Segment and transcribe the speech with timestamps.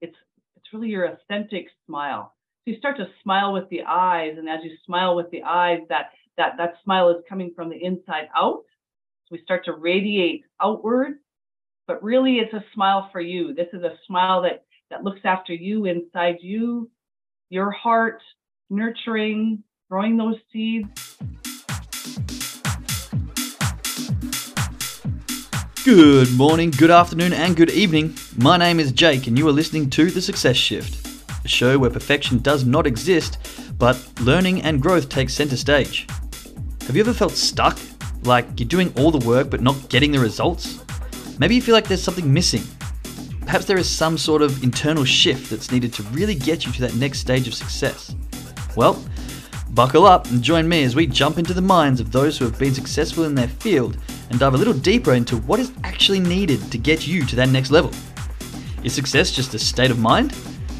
[0.00, 0.16] it's
[0.56, 2.34] it's really your authentic smile.
[2.64, 5.80] So you start to smile with the eyes, and as you smile with the eyes,
[5.88, 8.62] that that that smile is coming from the inside out.
[9.24, 11.18] So we start to radiate outward,
[11.86, 13.54] but really it's a smile for you.
[13.54, 16.90] This is a smile that that looks after you inside you,
[17.48, 18.22] your heart,
[18.68, 21.16] nurturing, growing those seeds.
[25.82, 28.14] Good morning, good afternoon, and good evening.
[28.36, 31.88] My name is Jake, and you are listening to The Success Shift, a show where
[31.88, 33.38] perfection does not exist,
[33.78, 36.06] but learning and growth take center stage.
[36.82, 37.78] Have you ever felt stuck?
[38.24, 40.84] Like you're doing all the work but not getting the results?
[41.38, 42.62] Maybe you feel like there's something missing.
[43.40, 46.80] Perhaps there is some sort of internal shift that's needed to really get you to
[46.82, 48.14] that next stage of success.
[48.76, 49.02] Well,
[49.70, 52.58] buckle up and join me as we jump into the minds of those who have
[52.58, 53.96] been successful in their field
[54.30, 57.50] and dive a little deeper into what is actually needed to get you to that
[57.50, 57.90] next level.
[58.82, 60.34] Is success just a state of mind?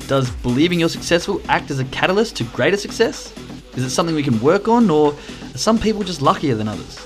[0.06, 3.36] Does believing you're successful act as a catalyst to greater success?
[3.76, 6.98] Is it something we can work on, or are some people just luckier than others?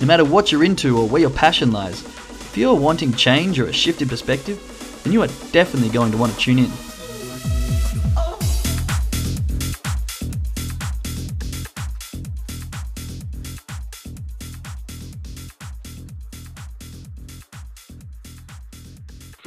[0.00, 3.66] No matter what you're into or where your passion lies, if you're wanting change or
[3.66, 6.70] a shift in perspective, then you are definitely going to want to tune in.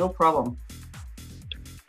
[0.06, 0.56] No problem.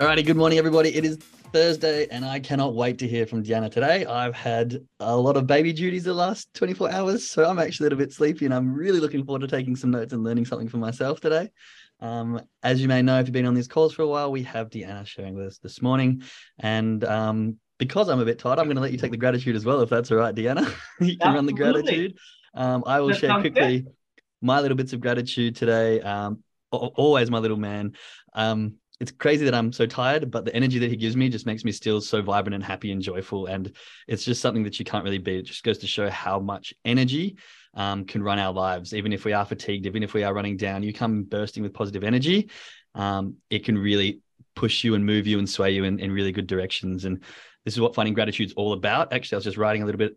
[0.01, 0.89] Alrighty, good morning, everybody.
[0.97, 1.19] It is
[1.53, 4.07] Thursday, and I cannot wait to hear from Deanna today.
[4.07, 7.91] I've had a lot of baby duties the last 24 hours, so I'm actually a
[7.91, 10.67] little bit sleepy, and I'm really looking forward to taking some notes and learning something
[10.67, 11.51] for myself today.
[12.01, 14.45] Um, as you may know, if you've been on these calls for a while, we
[14.45, 16.23] have Deanna sharing with us this morning,
[16.59, 19.57] and um, because I'm a bit tired, I'm going to let you take the gratitude
[19.57, 20.65] as well, if that's all right, Deanna.
[21.01, 21.35] you can Absolutely.
[21.35, 22.19] run the gratitude.
[22.55, 23.93] Um, I will that share quickly good.
[24.41, 26.01] my little bits of gratitude today.
[26.01, 27.93] Um, always my little man.
[28.35, 31.45] Um, it's crazy that I'm so tired, but the energy that he gives me just
[31.45, 33.47] makes me still so vibrant and happy and joyful.
[33.47, 33.71] And
[34.09, 35.41] it's just something that you can't really beat.
[35.41, 37.37] It just goes to show how much energy
[37.75, 38.95] um, can run our lives.
[38.95, 41.75] Even if we are fatigued, even if we are running down, you come bursting with
[41.75, 42.51] positive energy.
[42.95, 44.21] Um, it can really
[44.55, 47.05] push you and move you and sway you in, in really good directions.
[47.05, 47.23] And
[47.67, 49.13] this is what finding gratitude is all about.
[49.13, 50.17] Actually, I was just writing a little bit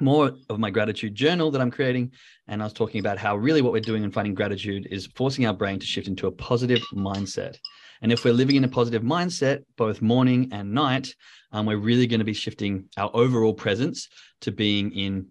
[0.00, 2.12] more of my gratitude journal that I'm creating.
[2.48, 5.46] And I was talking about how really what we're doing in finding gratitude is forcing
[5.46, 7.56] our brain to shift into a positive mindset.
[8.02, 11.14] And if we're living in a positive mindset, both morning and night,
[11.52, 14.08] um, we're really going to be shifting our overall presence
[14.42, 15.26] to being in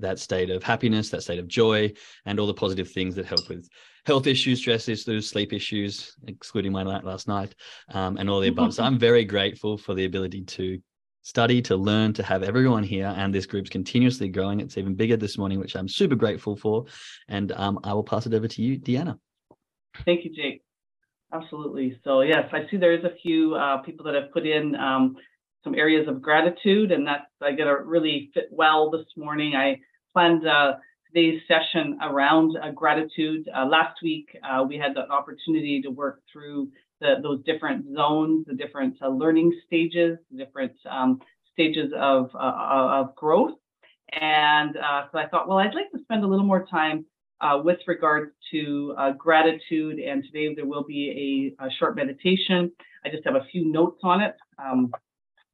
[0.00, 1.92] that state of happiness, that state of joy,
[2.24, 3.68] and all the positive things that help with
[4.06, 7.54] health issues, stress issues, sleep issues, excluding my night last night,
[7.92, 8.74] um, and all the above.
[8.74, 10.80] so I'm very grateful for the ability to
[11.28, 13.12] study, to learn, to have everyone here.
[13.14, 14.60] And this group's continuously growing.
[14.60, 16.86] It's even bigger this morning, which I'm super grateful for.
[17.28, 19.18] And um, I will pass it over to you, Deanna.
[20.06, 20.62] Thank you, Jake.
[21.32, 22.00] Absolutely.
[22.02, 25.16] So, yes, I see there's a few uh, people that have put in um,
[25.62, 29.54] some areas of gratitude, and that's I get to really fit well this morning.
[29.54, 29.80] I
[30.14, 30.76] planned uh,
[31.08, 33.46] today's session around uh, gratitude.
[33.54, 36.70] Uh, last week, uh, we had the opportunity to work through
[37.00, 41.20] the, those different zones, the different uh, learning stages, different um,
[41.52, 43.52] stages of, uh, uh, of growth.
[44.12, 47.04] And uh, so I thought, well, I'd like to spend a little more time
[47.40, 49.98] uh, with regards to gratitude.
[49.98, 52.72] And today there will be a, a, short meditation.
[53.04, 54.34] I just have a few notes on it.
[54.58, 54.92] Um,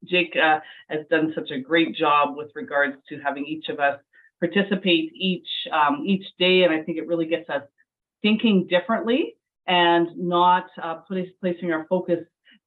[0.05, 3.99] Jake has done such a great job with regards to having each of us
[4.41, 7.63] participate each um, each day, and I think it really gets us
[8.23, 11.01] thinking differently and not uh,
[11.41, 12.21] placing our focus.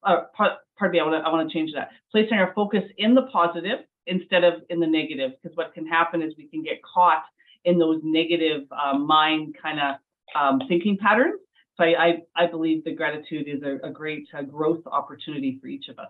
[0.03, 1.89] Uh, pardon me, I want to I want to change that.
[2.11, 6.21] Placing our focus in the positive instead of in the negative, because what can happen
[6.21, 7.23] is we can get caught
[7.65, 9.95] in those negative uh, mind kind of
[10.39, 11.39] um, thinking patterns.
[11.75, 15.67] So I, I, I believe the gratitude is a, a great uh, growth opportunity for
[15.67, 16.09] each of us.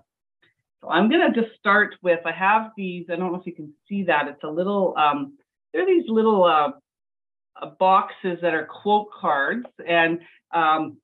[0.82, 3.08] So I'm going to just start with I have these.
[3.12, 4.28] I don't know if you can see that.
[4.28, 4.96] It's a little.
[4.98, 5.38] Um,
[5.74, 6.72] there are these little uh
[7.80, 10.20] boxes that are quote cards, and
[10.54, 10.98] um,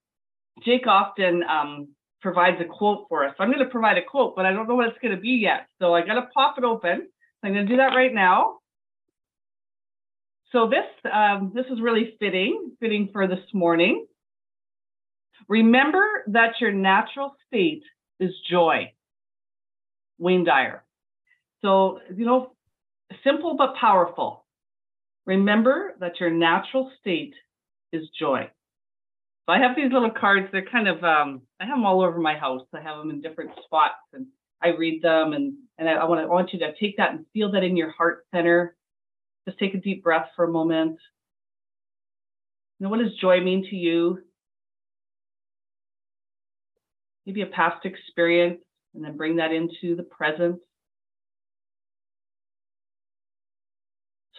[0.64, 1.88] Jake often um,
[2.22, 3.34] provides a quote for us.
[3.38, 5.22] So I'm going to provide a quote, but I don't know what it's going to
[5.22, 5.68] be yet.
[5.80, 7.08] So I got to pop it open.
[7.42, 8.60] So I'm going to do that right now.
[10.52, 14.06] So this um, this is really fitting, fitting for this morning.
[15.50, 17.84] Remember that your natural state
[18.20, 18.94] is joy.
[20.20, 20.84] Wayne Dyer.
[21.62, 22.54] So, you know,
[23.24, 24.43] simple but powerful.
[25.26, 27.34] Remember that your natural state
[27.92, 28.50] is joy.
[29.46, 30.48] So I have these little cards.
[30.52, 32.66] They're kind of um, I have them all over my house.
[32.74, 34.28] I have them in different spots, and
[34.62, 35.34] I read them.
[35.34, 37.64] And and I, I want to I want you to take that and feel that
[37.64, 38.76] in your heart center.
[39.48, 40.98] Just take a deep breath for a moment.
[42.80, 44.20] Know what does joy mean to you?
[47.26, 48.62] maybe a past experience,
[48.94, 50.60] and then bring that into the present.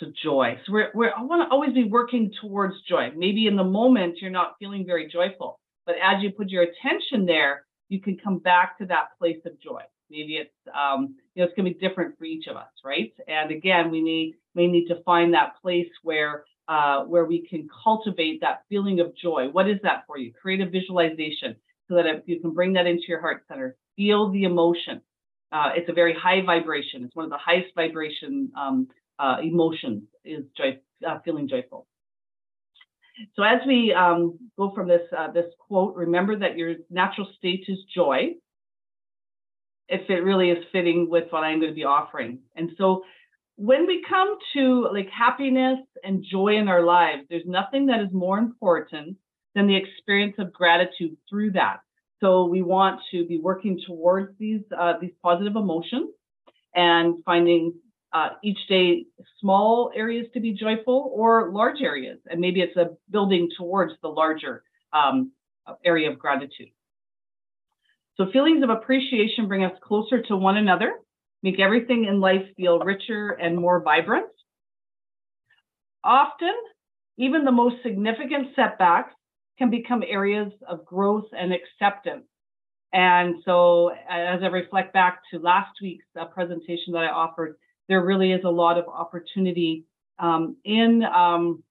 [0.01, 0.59] So joy.
[0.67, 3.11] So we're, we're I want to always be working towards joy.
[3.17, 7.27] Maybe in the moment you're not feeling very joyful, but as you put your attention
[7.27, 9.83] there, you can come back to that place of joy.
[10.11, 13.13] Maybe it's um, you know it's going to be different for each of us, right?
[13.29, 17.69] And again, we may may need to find that place where uh, where we can
[17.83, 19.49] cultivate that feeling of joy.
[19.51, 20.33] What is that for you?
[20.33, 21.57] Create a visualization
[21.89, 23.77] so that if you can bring that into your heart center.
[23.97, 25.01] Feel the emotion.
[25.53, 27.05] Uh, it's a very high vibration.
[27.05, 28.89] It's one of the highest vibration um,
[29.19, 31.87] uh, emotions is joy, uh, feeling joyful.
[33.37, 37.65] So as we um, go from this uh, this quote, remember that your natural state
[37.69, 38.35] is joy.
[39.89, 43.05] If it really is fitting with what I'm going to be offering, and so
[43.57, 48.09] when we come to like happiness and joy in our lives, there's nothing that is
[48.13, 49.17] more important
[49.55, 51.81] than the experience of gratitude through that.
[52.21, 56.11] So we want to be working towards these uh, these positive emotions
[56.75, 57.75] and finding
[58.15, 59.05] uh, each day
[59.41, 64.09] small areas to be joyful or large areas, and maybe it's a building towards the
[64.09, 64.63] larger
[64.93, 65.33] um,
[65.85, 66.71] area of gratitude.
[68.17, 70.93] So feelings of appreciation bring us closer to one another,
[71.43, 74.31] make everything in life feel richer and more vibrant.
[76.05, 76.55] Often,
[77.19, 79.15] even the most significant setbacks
[79.59, 82.27] can become areas of growth and acceptance.
[82.93, 87.57] And so, as I reflect back to last week's uh, presentation that I offered,
[87.89, 89.85] there really is a lot of opportunity
[90.19, 91.63] um, in um,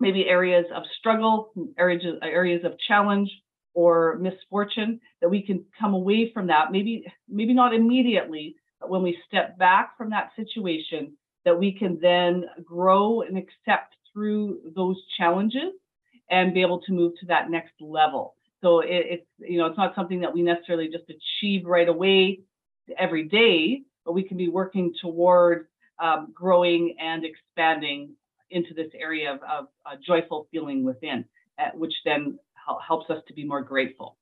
[0.00, 3.30] maybe areas of struggle, areas, areas of challenge
[3.74, 6.72] or misfortune that we can come away from that.
[6.72, 11.98] Maybe, maybe not immediately, but when we step back from that situation, that we can
[12.00, 15.72] then grow and accept through those challenges
[16.30, 18.34] and be able to move to that next level.
[18.62, 22.40] So it, it's you know it's not something that we necessarily just achieve right away
[22.98, 23.82] every day,
[24.12, 25.66] we can be working toward
[25.98, 28.10] um, growing and expanding
[28.50, 31.24] into this area of, of uh, joyful feeling within,
[31.58, 32.38] uh, which then
[32.86, 34.16] helps us to be more grateful.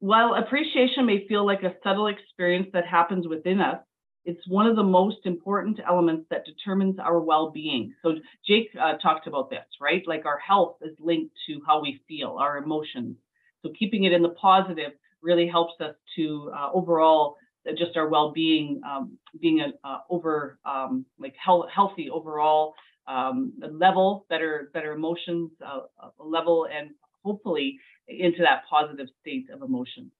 [0.00, 3.78] While appreciation may feel like a subtle experience that happens within us,
[4.24, 7.94] it's one of the most important elements that determines our well-being.
[8.02, 8.16] So
[8.46, 10.02] Jake uh, talked about this, right?
[10.06, 13.16] Like our health is linked to how we feel, our emotions.
[13.62, 14.92] So keeping it in the positive
[15.22, 17.36] really helps us to uh, overall
[17.76, 22.74] just our well-being, um, being a uh, over um, like he- healthy overall
[23.06, 25.80] um, level, better better emotions uh,
[26.18, 26.90] level, and
[27.24, 27.78] hopefully
[28.08, 30.10] into that positive state of emotion.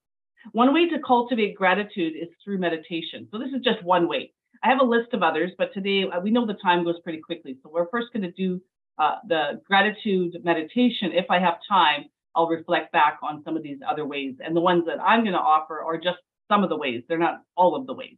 [0.52, 3.28] One way to cultivate gratitude is through meditation.
[3.30, 4.32] So this is just one way.
[4.62, 7.20] I have a list of others, but today uh, we know the time goes pretty
[7.20, 7.58] quickly.
[7.62, 8.60] So we're first going to do
[8.98, 11.12] uh, the gratitude meditation.
[11.12, 14.34] If I have time, I'll reflect back on some of these other ways.
[14.44, 16.18] And the ones that I'm going to offer are just
[16.48, 17.02] some of the ways.
[17.08, 18.16] They're not all of the ways.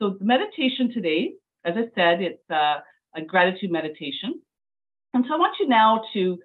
[0.00, 1.32] So the meditation today,
[1.64, 2.80] as I said, it's uh,
[3.14, 4.40] a gratitude meditation.
[5.14, 6.38] And so I want you now to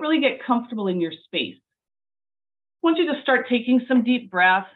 [0.00, 1.56] really get comfortable in your space.
[1.56, 4.66] I want you to start taking some deep breaths,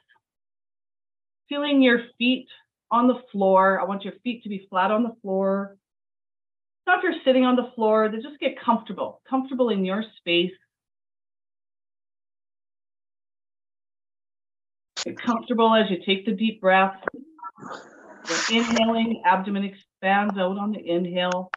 [1.49, 2.46] feeling your feet
[2.90, 3.81] on the floor.
[3.81, 5.76] I want your feet to be flat on the floor.
[6.87, 10.52] Now, if you're sitting on the floor, then just get comfortable, comfortable in your space.
[15.04, 16.94] Get comfortable as you take the deep breath.
[18.50, 21.50] You're inhaling, abdomen expands out on the inhale.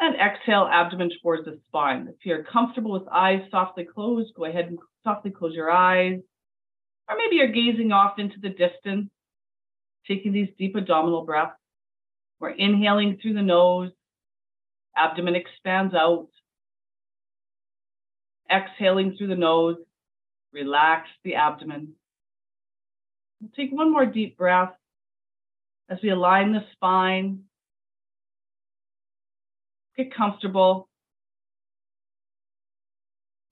[0.00, 2.08] And exhale, abdomen towards the spine.
[2.08, 6.18] If you're comfortable with eyes softly closed, go ahead and softly close your eyes.
[7.08, 9.10] Or maybe you're gazing off into the distance,
[10.08, 11.52] taking these deep abdominal breaths.
[12.40, 13.90] We're inhaling through the nose,
[14.96, 16.28] abdomen expands out.
[18.50, 19.76] Exhaling through the nose,
[20.52, 21.94] Relax the abdomen.
[23.40, 24.72] We'll take one more deep breath
[25.88, 27.44] as we align the spine.
[29.96, 30.88] Get comfortable.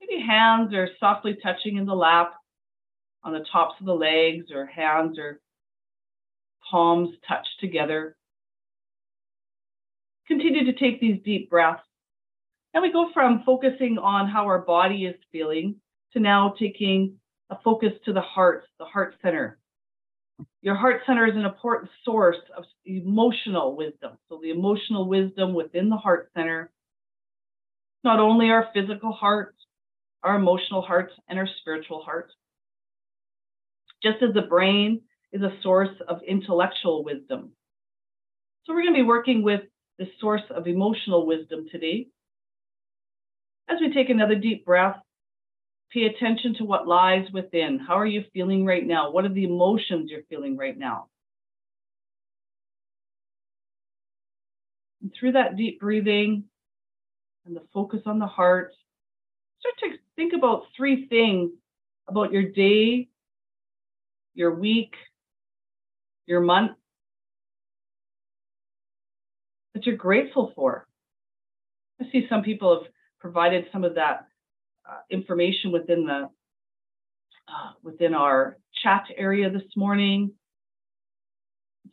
[0.00, 2.34] Maybe hands are softly touching in the lap
[3.22, 5.40] on the tops of the legs, or hands or
[6.70, 8.16] palms touch together.
[10.26, 11.82] Continue to take these deep breaths.
[12.74, 15.76] And we go from focusing on how our body is feeling
[16.12, 17.16] to now taking
[17.50, 19.58] a focus to the heart, the heart center.
[20.62, 24.18] Your heart center is an important source of emotional wisdom.
[24.28, 26.70] So, the emotional wisdom within the heart center,
[28.04, 29.54] not only our physical heart,
[30.22, 32.30] our emotional heart, and our spiritual heart.
[34.02, 35.00] Just as the brain
[35.32, 37.50] is a source of intellectual wisdom.
[38.64, 39.62] So, we're going to be working with
[39.98, 42.08] the source of emotional wisdom today.
[43.68, 44.96] As we take another deep breath,
[45.92, 47.78] pay attention to what lies within.
[47.78, 49.10] How are you feeling right now?
[49.10, 51.06] What are the emotions you're feeling right now?
[55.02, 56.44] And through that deep breathing
[57.46, 58.72] and the focus on the heart,
[59.60, 61.50] start to think about three things
[62.08, 63.08] about your day,
[64.34, 64.94] your week,
[66.26, 66.72] your month
[69.74, 70.86] that you're grateful for.
[72.00, 74.27] I see some people have provided some of that
[74.88, 76.28] uh, information within the
[77.48, 80.32] uh, within our chat area this morning.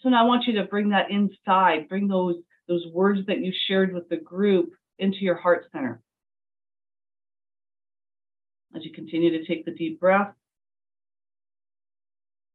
[0.01, 2.35] So now I want you to bring that inside, bring those
[2.67, 6.01] those words that you shared with the group into your heart center.
[8.75, 10.33] As you continue to take the deep breath,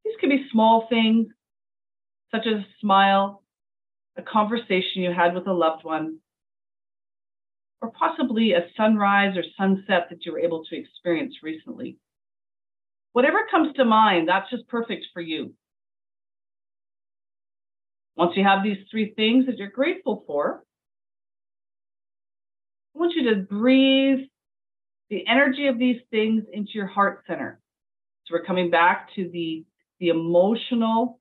[0.04, 1.28] these could be small things,
[2.30, 3.42] such as a smile,
[4.16, 6.18] a conversation you had with a loved one,
[7.80, 11.96] or possibly a sunrise or sunset that you were able to experience recently.
[13.12, 15.54] Whatever comes to mind, that's just perfect for you.
[18.16, 20.62] Once you have these three things that you're grateful for,
[22.94, 24.26] I want you to breathe
[25.08, 27.60] the energy of these things into your heart center.
[28.26, 29.64] So we're coming back to the,
[29.98, 31.18] the emotional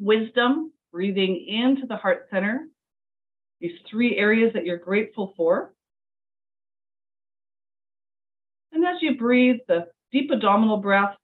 [0.00, 2.66] wisdom, breathing into the heart center,
[3.60, 5.72] these three areas that you're grateful for.
[8.72, 11.14] And as you breathe the deep abdominal breath,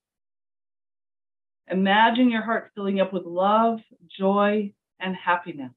[1.70, 3.80] imagine your heart filling up with love,
[4.18, 5.72] joy, and happiness.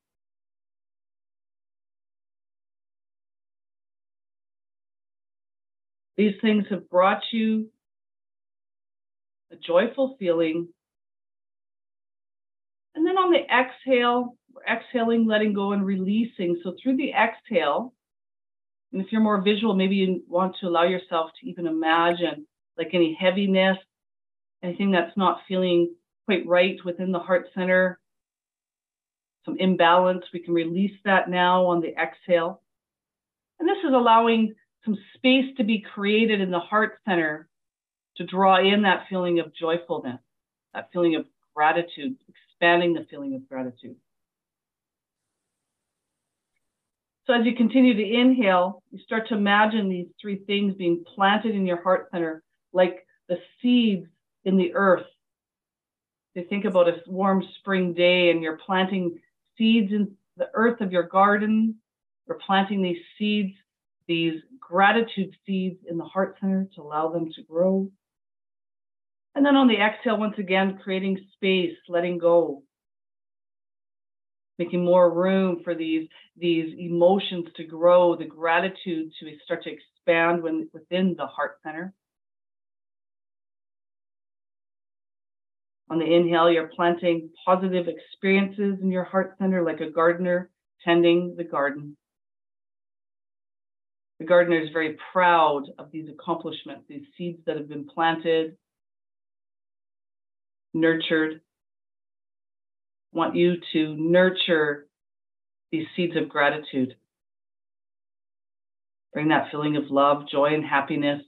[6.17, 7.67] These things have brought you
[9.51, 10.67] a joyful feeling.
[12.93, 16.59] And then on the exhale, we're exhaling, letting go, and releasing.
[16.63, 17.93] So through the exhale,
[18.91, 22.45] and if you're more visual, maybe you want to allow yourself to even imagine
[22.77, 23.77] like any heaviness,
[24.63, 25.93] anything that's not feeling
[26.25, 27.99] quite right within the heart center,
[29.45, 30.23] some imbalance.
[30.33, 32.61] We can release that now on the exhale.
[33.59, 37.47] And this is allowing some space to be created in the heart center
[38.17, 40.19] to draw in that feeling of joyfulness,
[40.73, 43.95] that feeling of gratitude, expanding the feeling of gratitude.
[47.27, 51.55] So as you continue to inhale, you start to imagine these three things being planted
[51.55, 54.07] in your heart center like the seeds
[54.43, 55.05] in the earth.
[56.33, 59.19] You think about a warm spring day and you're planting
[59.57, 61.75] seeds in the earth of your garden.
[62.27, 63.53] You're planting these seeds,
[64.07, 67.91] these gratitude seeds in the heart center to allow them to grow.
[69.35, 72.63] And then on the exhale, once again, creating space, letting go,
[74.61, 80.43] making more room for these, these emotions to grow, the gratitude to start to expand
[80.43, 81.93] when, within the heart center.
[85.89, 90.51] On the inhale, you're planting positive experiences in your heart center like a gardener
[90.85, 91.97] tending the garden.
[94.19, 98.57] The gardener is very proud of these accomplishments, these seeds that have been planted,
[100.75, 101.41] nurtured.
[103.13, 104.87] Want you to nurture
[105.71, 106.95] these seeds of gratitude.
[109.13, 111.21] Bring that feeling of love, joy, and happiness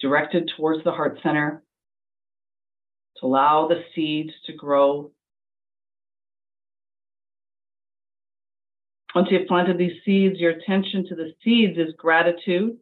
[0.00, 1.62] directed towards the heart center
[3.16, 5.10] to allow the seeds to grow.
[9.14, 12.76] Once you've planted these seeds, your attention to the seeds is gratitude.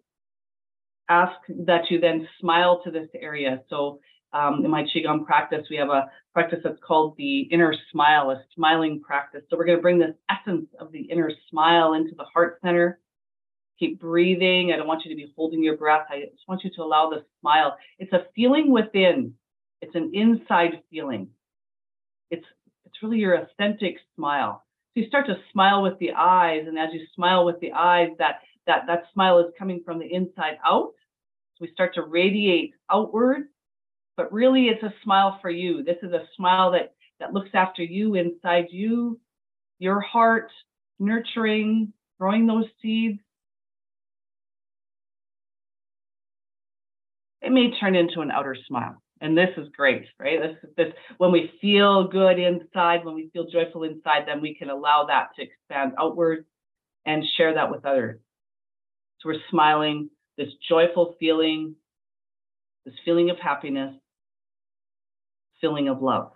[1.09, 1.37] Ask
[1.67, 3.63] that you then smile to this area.
[3.69, 4.01] So
[4.33, 8.43] um, in my Qigong practice, we have a practice that's called the inner smile, a
[8.55, 9.43] smiling practice.
[9.51, 13.01] So we're going to bring this essence of the inner smile into the heart center.
[13.79, 14.73] Keep breathing.
[14.73, 16.07] I don't want you to be holding your breath.
[16.11, 17.77] I just want you to allow the smile.
[17.99, 19.35] It's a feeling within.
[19.81, 21.29] It's an inside feeling.
[22.31, 22.45] It's
[22.85, 24.63] it's really your authentic smile.
[24.93, 28.11] So you start to smile with the eyes, and as you smile with the eyes,
[28.19, 30.93] that that that smile is coming from the inside out.
[31.57, 33.49] So we start to radiate outward,
[34.21, 35.83] but really it's a smile for you.
[35.83, 39.19] This is a smile that that looks after you inside you,
[39.79, 40.51] your heart,
[40.99, 43.19] nurturing, growing those seeds.
[47.41, 49.01] It may turn into an outer smile.
[49.23, 50.39] And this is great, right?
[50.39, 54.69] This, this, when we feel good inside, when we feel joyful inside, then we can
[54.69, 56.45] allow that to expand outward
[57.07, 58.21] and share that with others.
[59.21, 61.75] So we're smiling, this joyful feeling,
[62.85, 63.95] this feeling of happiness,
[65.61, 66.33] feeling of love.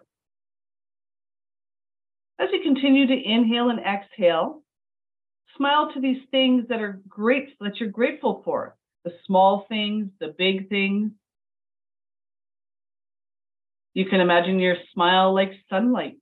[2.39, 4.63] As you continue to inhale and exhale,
[5.57, 8.77] smile to these things that are great, that you're grateful for.
[9.05, 11.13] the small things, the big things.
[13.93, 16.17] You can imagine your smile like sunlight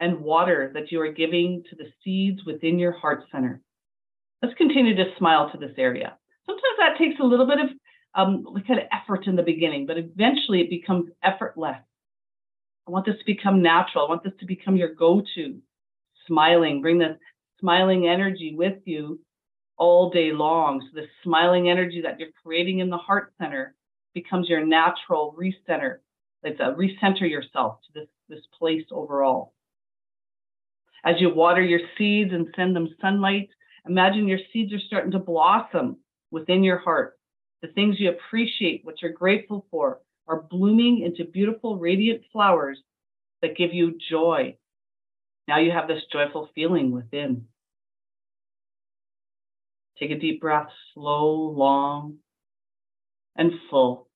[0.00, 3.60] and water that you are giving to the seeds within your heart center.
[4.40, 6.16] Let's continue to smile to this area.
[6.46, 7.68] Sometimes that takes a little bit of
[8.14, 11.78] um, kind of effort in the beginning, but eventually it becomes effortless.
[12.86, 14.06] I want this to become natural.
[14.06, 15.58] I want this to become your go-to.
[16.26, 17.18] Smiling, bring the
[17.60, 19.20] smiling energy with you
[19.76, 20.80] all day long.
[20.80, 23.74] So the smiling energy that you're creating in the heart center
[24.14, 25.98] becomes your natural recenter.
[26.42, 29.54] It's a recenter yourself to this, this place overall.
[31.04, 33.48] As you water your seeds and send them sunlight,
[33.88, 35.96] imagine your seeds are starting to blossom
[36.30, 37.18] within your heart.
[37.62, 42.78] The things you appreciate, what you're grateful for, are blooming into beautiful, radiant flowers
[43.40, 44.56] that give you joy.
[45.48, 47.46] Now you have this joyful feeling within.
[49.98, 52.16] Take a deep breath, slow, long,
[53.36, 54.08] and full.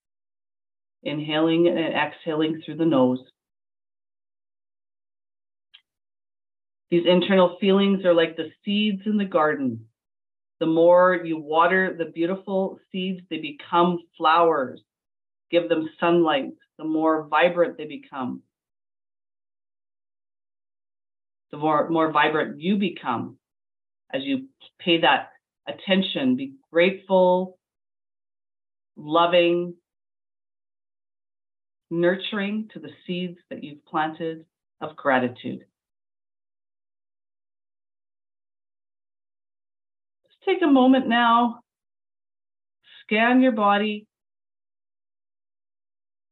[1.03, 3.21] Inhaling and exhaling through the nose.
[6.91, 9.87] These internal feelings are like the seeds in the garden.
[10.61, 14.81] The more you water the beautiful seeds, they become flowers.
[15.51, 18.43] Give them sunlight, the more vibrant they become.
[21.51, 23.39] The more, more vibrant you become
[24.13, 24.49] as you
[24.79, 25.31] pay that
[25.69, 27.59] attention, be grateful,
[28.97, 29.75] loving,
[31.91, 34.45] nurturing to the seeds that you've planted
[34.81, 35.65] of gratitude.
[40.47, 41.61] Take a moment now,
[43.03, 44.07] scan your body.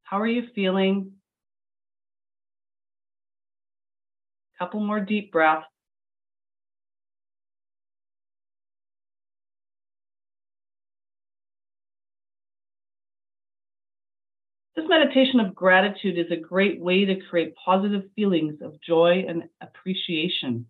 [0.04, 1.12] How are you feeling?
[4.59, 5.66] Couple more deep breaths.
[14.76, 19.44] This meditation of gratitude is a great way to create positive feelings of joy and
[19.61, 20.66] appreciation.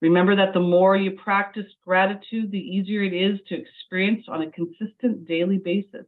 [0.00, 4.50] Remember that the more you practice gratitude, the easier it is to experience on a
[4.50, 6.06] consistent daily basis.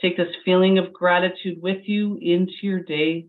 [0.00, 3.26] Take this feeling of gratitude with you into your day.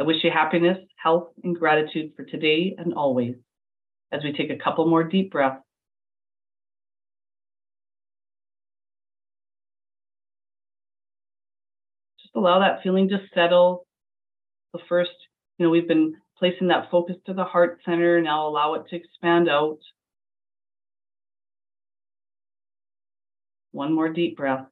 [0.00, 3.34] I wish you happiness, health, and gratitude for today and always
[4.10, 5.62] as we take a couple more deep breaths.
[12.38, 13.86] Allow that feeling to settle.
[14.72, 15.10] The first,
[15.58, 18.20] you know, we've been placing that focus to the heart center.
[18.20, 19.78] Now allow it to expand out.
[23.72, 24.66] One more deep breath.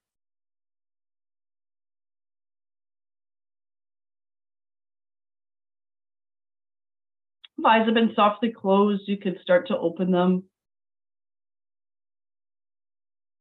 [7.58, 10.44] If eyes have been softly closed, you can start to open them.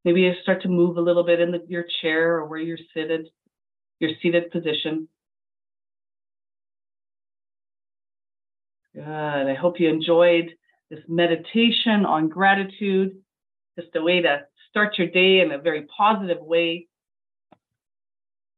[0.03, 2.77] Maybe you start to move a little bit in the, your chair or where you're
[2.93, 3.27] seated,
[3.99, 5.07] your seated position.
[8.93, 9.03] Good.
[9.03, 10.51] I hope you enjoyed
[10.89, 13.17] this meditation on gratitude,
[13.77, 16.87] just a way to start your day in a very positive way.
[17.51, 17.57] If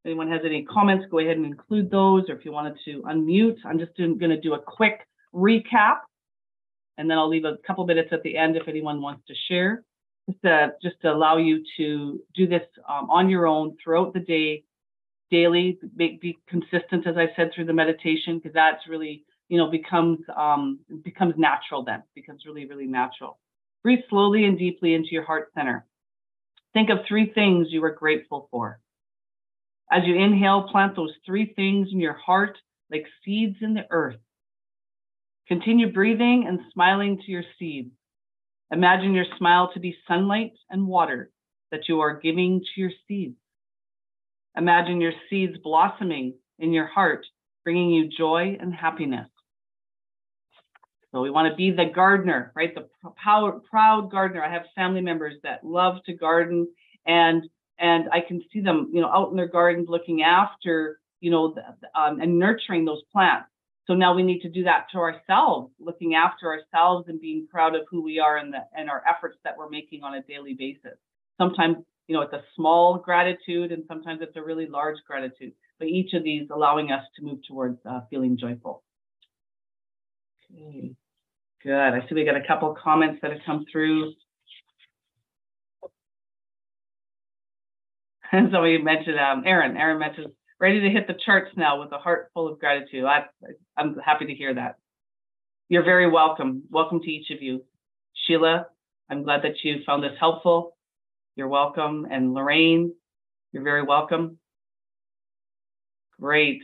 [0.05, 3.57] anyone has any comments, go ahead and include those, or if you wanted to unmute,
[3.65, 5.97] I'm just going to do a quick recap,
[6.97, 9.83] and then I'll leave a couple minutes at the end if anyone wants to share,
[10.29, 14.19] just to, just to allow you to do this um, on your own throughout the
[14.19, 14.63] day,
[15.29, 19.69] daily, be, be consistent, as I said, through the meditation, because that's really, you know,
[19.69, 23.37] becomes um, becomes natural then, becomes really, really natural.
[23.83, 25.85] Breathe slowly and deeply into your heart center.
[26.73, 28.79] Think of three things you are grateful for.
[29.91, 32.57] As you inhale, plant those three things in your heart
[32.91, 34.19] like seeds in the earth.
[35.47, 37.91] Continue breathing and smiling to your seeds.
[38.71, 41.31] Imagine your smile to be sunlight and water
[41.71, 43.37] that you are giving to your seeds.
[44.57, 47.25] Imagine your seeds blossoming in your heart,
[47.63, 49.29] bringing you joy and happiness.
[51.11, 52.73] So we want to be the gardener, right?
[52.75, 52.87] The
[53.21, 54.43] proud, proud gardener.
[54.43, 56.67] I have family members that love to garden,
[57.05, 57.43] and
[57.79, 61.53] and I can see them, you know, out in their gardens looking after, you know,
[61.53, 61.61] the,
[61.99, 63.47] um, and nurturing those plants.
[63.85, 67.75] So now we need to do that to ourselves, looking after ourselves and being proud
[67.75, 70.55] of who we are and the and our efforts that we're making on a daily
[70.55, 70.97] basis.
[71.37, 75.51] Sometimes, you know, it's a small gratitude, and sometimes it's a really large gratitude.
[75.77, 78.83] But each of these allowing us to move towards uh, feeling joyful.
[80.51, 80.95] Okay,
[81.61, 81.73] good.
[81.73, 84.13] I see we got a couple comments that have come through.
[88.31, 90.27] And somebody mentioned, um, Aaron, Aaron mentioned,
[90.59, 93.03] ready to hit the charts now with a heart full of gratitude.
[93.03, 93.25] I,
[93.75, 94.77] I'm happy to hear that.
[95.69, 96.63] You're very welcome.
[96.71, 97.63] Welcome to each of you.
[98.25, 98.67] Sheila,
[99.09, 100.76] I'm glad that you found this helpful.
[101.37, 102.07] You're welcome.
[102.09, 102.93] And Lorraine,
[103.53, 104.39] you're very welcome.
[106.19, 106.63] Great.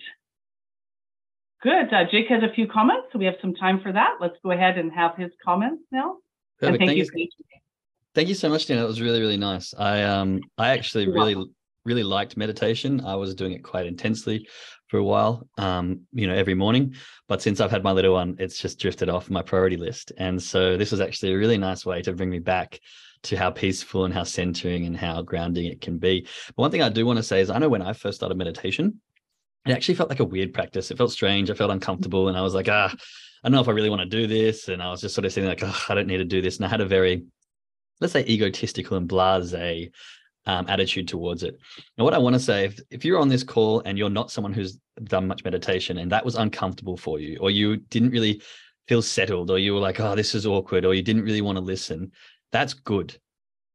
[1.61, 1.93] Good.
[1.93, 4.15] Uh, Jake has a few comments, so we have some time for that.
[4.19, 6.17] Let's go ahead and have his comments now.
[6.59, 6.81] Perfect.
[6.81, 7.27] And Thank, you.
[8.15, 8.81] Thank you so much, Tina.
[8.81, 9.75] That was really, really nice.
[9.75, 11.45] I um I actually You're really
[11.85, 13.05] really liked meditation.
[13.05, 14.47] I was doing it quite intensely
[14.87, 16.95] for a while, um, you know, every morning.
[17.27, 20.13] But since I've had my little one, it's just drifted off my priority list.
[20.17, 22.79] And so this was actually a really nice way to bring me back
[23.23, 26.27] to how peaceful and how centering and how grounding it can be.
[26.47, 28.37] But one thing I do want to say is I know when I first started
[28.37, 28.99] meditation,
[29.65, 30.91] it actually felt like a weird practice.
[30.91, 31.49] It felt strange.
[31.49, 32.27] I felt uncomfortable.
[32.27, 34.67] And I was like, ah, I don't know if I really want to do this.
[34.67, 36.57] And I was just sort of saying like, oh, I don't need to do this.
[36.57, 37.23] And I had a very,
[38.01, 39.53] let's say, egotistical and blase
[40.45, 41.57] um, attitude towards it.
[41.97, 44.31] And what I want to say, if, if you're on this call and you're not
[44.31, 48.41] someone who's done much meditation and that was uncomfortable for you, or you didn't really
[48.87, 51.57] feel settled, or you were like, oh, this is awkward, or you didn't really want
[51.57, 52.11] to listen,
[52.53, 53.17] that's good.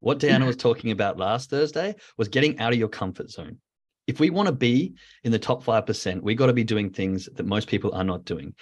[0.01, 3.59] What Deanna was talking about last Thursday was getting out of your comfort zone
[4.09, 7.29] if we want to be in the top 5%, we got to be doing things
[7.35, 8.55] that most people are not doing.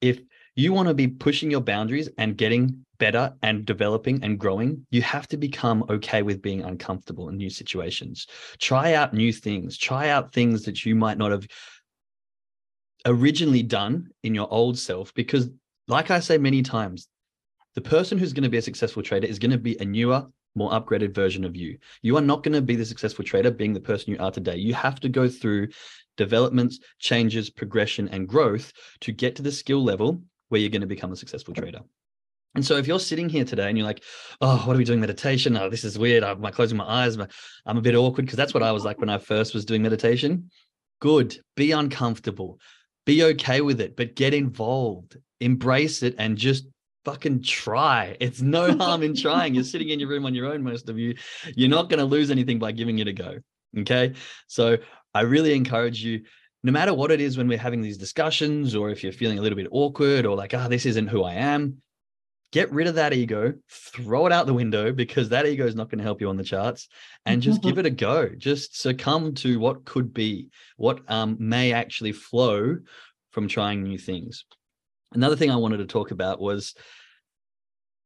[0.00, 0.20] If
[0.56, 5.00] you want to be pushing your boundaries and getting better and developing and growing, you
[5.02, 8.26] have to become okay with being uncomfortable in new situations.
[8.58, 11.46] Try out new things, try out things that you might not have
[13.06, 15.14] originally done in your old self.
[15.14, 15.48] Because,
[15.86, 17.06] like I say many times,
[17.78, 20.26] the person who's going to be a successful trader is going to be a newer,
[20.56, 21.78] more upgraded version of you.
[22.02, 24.56] You are not going to be the successful trader being the person you are today.
[24.56, 25.68] You have to go through
[26.16, 30.88] developments, changes, progression, and growth to get to the skill level where you're going to
[30.88, 31.82] become a successful trader.
[32.56, 34.02] And so if you're sitting here today and you're like,
[34.40, 35.56] oh, what are we doing meditation?
[35.56, 36.24] Oh, this is weird.
[36.24, 37.16] I'm closing my eyes.
[37.64, 39.82] I'm a bit awkward because that's what I was like when I first was doing
[39.82, 40.50] meditation.
[41.00, 41.38] Good.
[41.54, 42.58] Be uncomfortable.
[43.06, 45.16] Be okay with it, but get involved.
[45.38, 46.66] Embrace it and just
[47.04, 48.16] fucking try.
[48.20, 49.54] It's no harm in trying.
[49.54, 51.14] You're sitting in your room on your own, most of you.
[51.54, 53.38] You're not going to lose anything by giving it a go.
[53.78, 54.14] Okay.
[54.46, 54.78] So
[55.14, 56.22] I really encourage you,
[56.62, 59.42] no matter what it is when we're having these discussions, or if you're feeling a
[59.42, 61.80] little bit awkward or like, ah, oh, this isn't who I am,
[62.50, 65.90] get rid of that ego, throw it out the window because that ego is not
[65.90, 66.88] going to help you on the charts
[67.26, 68.28] and just give it a go.
[68.28, 72.78] Just succumb to what could be, what um, may actually flow
[73.30, 74.44] from trying new things.
[75.12, 76.74] Another thing I wanted to talk about was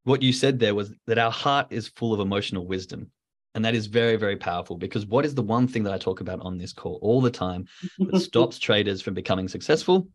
[0.05, 3.11] what you said there was that our heart is full of emotional wisdom.
[3.55, 6.21] And that is very, very powerful because what is the one thing that I talk
[6.21, 7.67] about on this call all the time
[7.99, 10.09] that stops traders from becoming successful?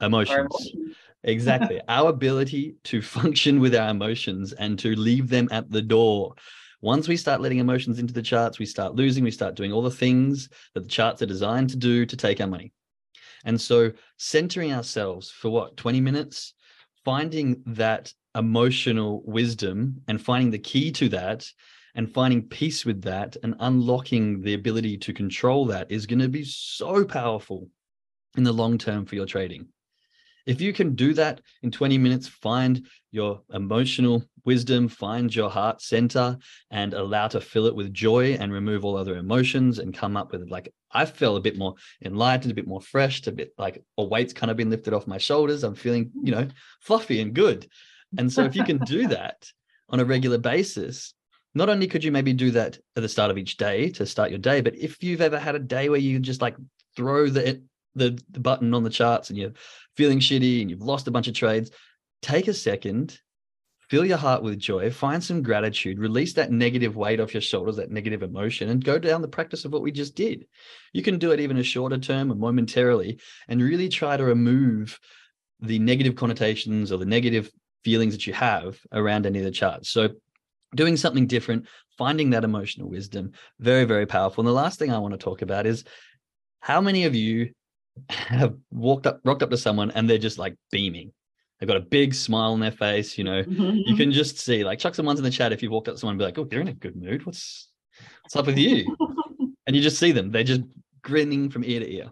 [0.00, 0.72] Emotions.
[1.24, 1.80] exactly.
[1.88, 6.34] our ability to function with our emotions and to leave them at the door.
[6.82, 9.82] Once we start letting emotions into the charts, we start losing, we start doing all
[9.82, 12.72] the things that the charts are designed to do to take our money.
[13.44, 16.54] And so centering ourselves for what, 20 minutes,
[17.04, 21.46] finding that emotional wisdom and finding the key to that
[21.94, 26.28] and finding peace with that and unlocking the ability to control that is going to
[26.28, 27.68] be so powerful
[28.36, 29.68] in the long term for your trading.
[30.46, 35.80] If you can do that in 20 minutes, find your emotional wisdom, find your heart
[35.80, 36.36] center
[36.70, 40.32] and allow to fill it with joy and remove all other emotions and come up
[40.32, 41.74] with like, I feel a bit more
[42.04, 45.06] enlightened, a bit more fresh, a bit like a weight's kind of been lifted off
[45.06, 45.64] my shoulders.
[45.64, 46.48] I'm feeling, you know,
[46.80, 47.68] fluffy and good.
[48.18, 49.50] And so if you can do that
[49.88, 51.14] on a regular basis,
[51.54, 54.30] not only could you maybe do that at the start of each day to start
[54.30, 56.56] your day, but if you've ever had a day where you just like
[56.96, 57.62] throw the
[57.94, 59.52] the, the button on the charts and you're
[59.96, 61.70] feeling shitty and you've lost a bunch of trades,
[62.22, 63.18] take a second,
[63.92, 67.76] fill your heart with joy, find some gratitude, release that negative weight off your shoulders,
[67.76, 70.46] that negative emotion, and go down the practice of what we just did.
[70.94, 74.98] You can do it even a shorter term or momentarily and really try to remove
[75.60, 77.50] the negative connotations or the negative
[77.84, 79.90] feelings that you have around any of the charts.
[79.90, 80.08] So
[80.74, 81.66] doing something different,
[81.98, 84.40] finding that emotional wisdom, very, very powerful.
[84.40, 85.84] And the last thing I want to talk about is
[86.60, 87.50] how many of you
[88.08, 91.12] have walked up, rocked up to someone and they're just like beaming.
[91.62, 93.16] They've got a big smile on their face.
[93.16, 94.10] You know, you can mm-hmm.
[94.10, 96.14] just see like chuck some ones in the chat if you walked up to someone
[96.14, 97.24] and be like, oh, they're in a good mood.
[97.24, 97.68] What's
[98.22, 98.96] what's up with you?
[99.68, 100.32] and you just see them.
[100.32, 100.62] They're just
[101.02, 102.10] grinning from ear to ear.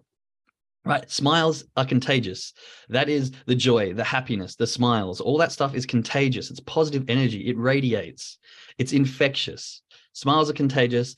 [0.85, 1.11] Right.
[1.11, 2.53] Smiles are contagious.
[2.91, 6.53] That is the joy, the happiness, the smiles, all that stuff is contagious.
[6.53, 7.49] It's positive energy.
[7.49, 8.39] It radiates.
[8.79, 9.83] It's infectious.
[10.13, 11.17] Smiles are contagious.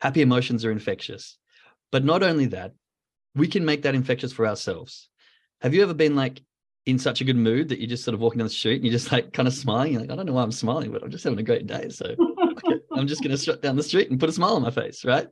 [0.00, 1.36] Happy emotions are infectious.
[1.92, 2.72] But not only that,
[3.34, 5.10] we can make that infectious for ourselves.
[5.60, 6.40] Have you ever been like
[6.86, 8.84] in such a good mood that you're just sort of walking down the street and
[8.84, 9.92] you're just like kind of smiling?
[9.92, 11.88] You're like, I don't know why I'm smiling, but I'm just having a great day.
[11.88, 14.62] So okay, I'm just going to strut down the street and put a smile on
[14.62, 15.28] my face, right?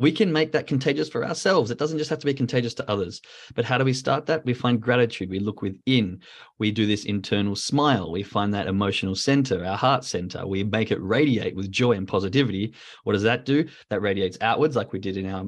[0.00, 1.70] we can make that contagious for ourselves.
[1.70, 3.20] It doesn't just have to be contagious to others.
[3.54, 4.46] But how do we start that?
[4.46, 5.28] We find gratitude.
[5.28, 6.22] We look within.
[6.58, 8.10] We do this internal smile.
[8.10, 10.46] We find that emotional center, our heart center.
[10.46, 12.72] We make it radiate with joy and positivity.
[13.04, 13.68] What does that do?
[13.90, 15.44] That radiates outwards, like we did in our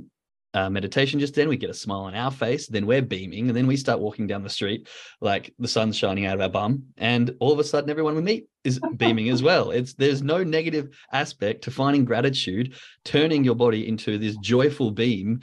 [0.54, 1.48] uh, meditation just then.
[1.48, 4.26] We get a smile on our face then we're beaming and then we start walking
[4.26, 4.88] down the street
[5.20, 8.22] like the sun's shining out of our bum and all of a sudden everyone we
[8.22, 9.70] meet is beaming as well.
[9.70, 15.40] It's there's no negative aspect to finding gratitude turning your body into this joyful beam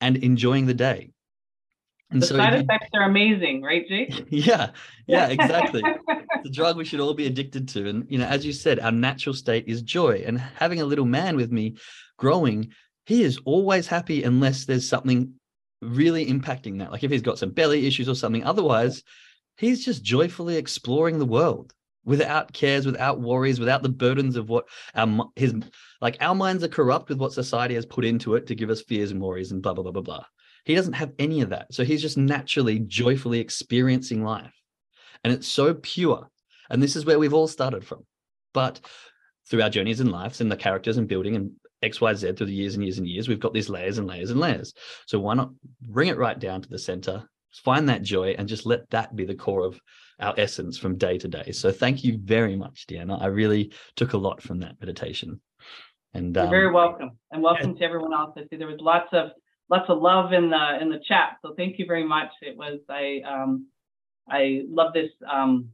[0.00, 1.10] and enjoying the day.
[2.10, 4.26] And the so side effects are amazing right jake?
[4.30, 4.70] Yeah
[5.06, 5.82] yeah exactly.
[6.42, 8.92] The drug we should all be addicted to and you know as you said our
[8.92, 11.76] natural state is joy and having a little man with me
[12.18, 12.72] growing
[13.06, 15.32] he is always happy unless there's something
[15.80, 16.90] really impacting that.
[16.92, 18.44] Like if he's got some belly issues or something.
[18.44, 19.02] Otherwise,
[19.56, 21.72] he's just joyfully exploring the world
[22.04, 25.54] without cares, without worries, without the burdens of what our his
[26.00, 28.82] like our minds are corrupt with what society has put into it to give us
[28.82, 30.24] fears and worries and blah blah blah blah blah.
[30.64, 31.72] He doesn't have any of that.
[31.72, 34.52] So he's just naturally joyfully experiencing life.
[35.22, 36.28] And it's so pure.
[36.68, 38.04] And this is where we've all started from.
[38.52, 38.80] But
[39.48, 41.52] through our journeys in lives and the characters and building and
[41.90, 44.40] XYZ through the years and years and years, we've got these layers and layers and
[44.40, 44.74] layers.
[45.06, 45.50] So why not
[45.82, 49.24] bring it right down to the center, find that joy, and just let that be
[49.24, 49.80] the core of
[50.20, 51.52] our essence from day to day.
[51.52, 53.20] So thank you very much, Deanna.
[53.20, 55.40] I really took a lot from that meditation.
[56.14, 57.10] And You're um, very welcome.
[57.30, 57.78] And welcome yeah.
[57.80, 58.32] to everyone else.
[58.36, 59.30] I see there was lots of
[59.68, 61.36] lots of love in the in the chat.
[61.42, 62.30] So thank you very much.
[62.40, 63.66] It was I um
[64.28, 65.70] I love this um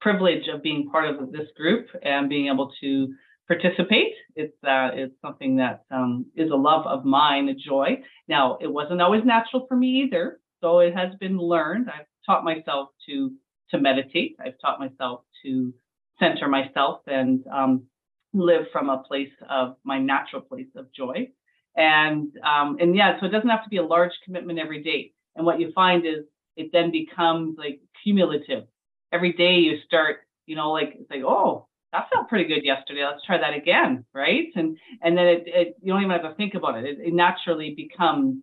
[0.00, 3.14] privilege of being part of this group and being able to
[3.52, 4.12] participate.
[4.34, 8.02] It's uh, it's something that um, is a love of mine, a joy.
[8.28, 11.88] Now, it wasn't always natural for me either, so it has been learned.
[11.88, 13.32] I've taught myself to
[13.70, 14.36] to meditate.
[14.44, 15.72] I've taught myself to
[16.18, 17.84] center myself and um,
[18.32, 21.28] live from a place of my natural place of joy.
[21.76, 25.12] And um, and yeah, so it doesn't have to be a large commitment every day.
[25.36, 26.24] And what you find is
[26.56, 28.64] it then becomes like cumulative.
[29.10, 33.04] Every day you start, you know, like it's like, oh, that felt pretty good yesterday.
[33.04, 34.48] Let's try that again, right?
[34.56, 36.84] And and then it, it you don't even have to think about it.
[36.84, 38.42] It, it naturally becomes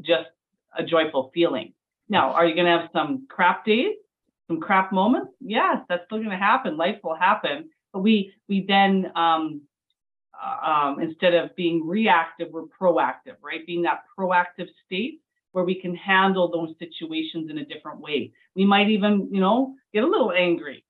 [0.00, 0.28] just
[0.76, 1.72] a joyful feeling.
[2.08, 3.94] Now, are you going to have some crap days,
[4.46, 5.32] some crap moments?
[5.40, 6.76] Yes, that's still going to happen.
[6.76, 9.62] Life will happen, but we we then um,
[10.40, 13.66] uh, um, instead of being reactive, we're proactive, right?
[13.66, 15.20] Being that proactive state
[15.52, 18.32] where we can handle those situations in a different way.
[18.54, 20.84] We might even, you know, get a little angry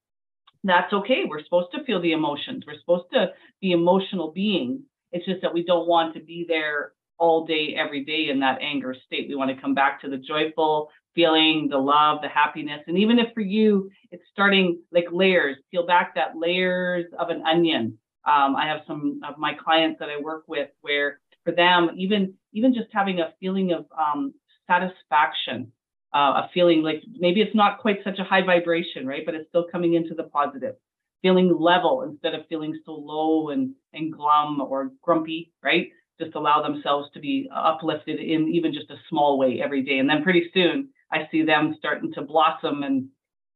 [0.64, 1.22] that's okay.
[1.26, 2.64] We're supposed to feel the emotions.
[2.66, 3.28] We're supposed to
[3.60, 4.80] be emotional beings.
[5.12, 8.58] It's just that we don't want to be there all day, every day in that
[8.60, 9.28] anger state.
[9.28, 12.80] We want to come back to the joyful feeling, the love, the happiness.
[12.86, 17.42] And even if for you, it's starting like layers, peel back that layers of an
[17.46, 17.98] onion.
[18.24, 22.34] Um, I have some of my clients that I work with where for them, even
[22.52, 24.34] even just having a feeling of um,
[24.66, 25.72] satisfaction
[26.18, 29.24] uh, a feeling like maybe it's not quite such a high vibration, right?
[29.24, 30.74] But it's still coming into the positive,
[31.22, 35.88] feeling level instead of feeling so low and, and glum or grumpy, right?
[36.20, 39.98] Just allow themselves to be uplifted in even just a small way every day.
[39.98, 43.08] And then pretty soon I see them starting to blossom and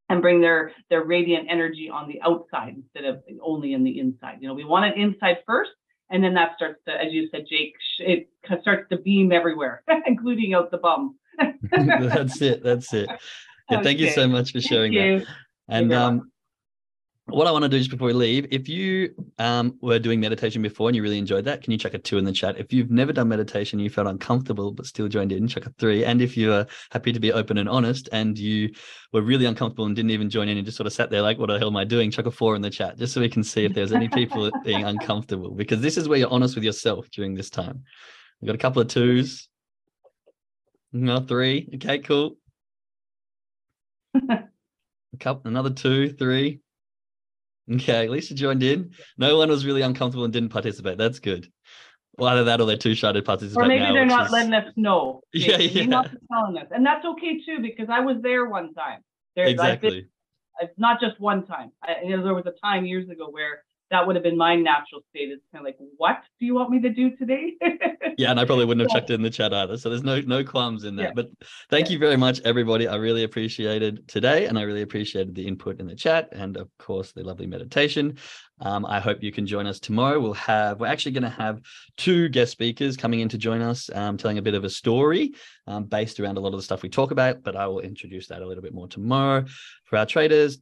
[0.09, 4.39] and bring their their radiant energy on the outside instead of only in the inside.
[4.41, 5.71] You know, we want it inside first,
[6.11, 8.29] and then that starts to, as you said, Jake, it
[8.61, 11.17] starts to beam everywhere, including out the bum.
[11.71, 12.63] that's it.
[12.63, 13.09] That's it.
[13.71, 13.83] Yeah.
[13.83, 15.27] Thank you so much for sharing that.
[15.69, 16.33] And um,
[17.27, 20.61] what I want to do just before we leave, if you um, were doing meditation
[20.61, 22.59] before and you really enjoyed that, can you chuck a two in the chat?
[22.59, 26.05] If you've never done meditation, you felt uncomfortable but still joined in, chuck a three.
[26.05, 28.71] And if you are happy to be open and honest and you
[29.13, 31.39] were really uncomfortable and didn't even join in and just sort of sat there like,
[31.39, 32.11] what the hell am I doing?
[32.11, 34.51] Chuck a four in the chat just so we can see if there's any people
[34.65, 37.85] being uncomfortable because this is where you're honest with yourself during this time.
[38.41, 39.49] We've got a couple of twos.
[40.93, 41.69] No, three.
[41.77, 42.37] Okay, cool.
[44.15, 44.49] a
[45.19, 46.61] couple, another two, three.
[47.71, 48.91] Okay, Lisa joined in.
[49.17, 50.99] No one was really uncomfortable and didn't participate.
[50.99, 51.51] That's good.
[52.19, 53.65] Well, either that or they're too shy to participate.
[53.65, 54.33] Or maybe now, they're not is...
[54.33, 55.23] letting us know.
[55.33, 55.87] Yeah, yeah.
[55.87, 59.01] Not telling us, and that's okay too because I was there one time.
[59.35, 60.09] There, exactly.
[60.61, 61.73] Been, not just one time.
[61.83, 64.57] I, you know, there was a time years ago where that would have been my
[64.57, 65.31] natural state.
[65.31, 67.53] It's kind of like, what do you want me to do today?
[68.19, 69.77] yeah, and I probably wouldn't have checked it in the chat either.
[69.77, 71.03] So there's no no qualms in that.
[71.03, 71.13] Yeah.
[71.15, 71.31] But
[71.71, 71.93] thank yeah.
[71.93, 72.89] you very much, everybody.
[72.89, 76.69] I really appreciated today, and I really appreciated the input in the chat, and of
[76.79, 78.17] course the lovely meditation.
[78.61, 80.21] Um, I hope you can join us tomorrow.
[80.21, 81.61] We'll have we're actually going to have
[81.97, 85.33] two guest speakers coming in to join us, um, telling a bit of a story
[85.67, 87.43] um, based around a lot of the stuff we talk about.
[87.43, 89.45] But I will introduce that a little bit more tomorrow
[89.85, 90.59] for our traders.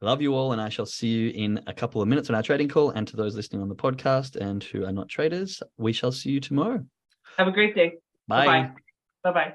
[0.00, 2.42] Love you all, and I shall see you in a couple of minutes on our
[2.42, 2.90] trading call.
[2.90, 6.30] And to those listening on the podcast and who are not traders, we shall see
[6.30, 6.84] you tomorrow.
[7.36, 7.94] Have a great day.
[8.28, 8.46] Bye.
[8.46, 8.70] Bye-bye.
[9.24, 9.54] Bye-bye.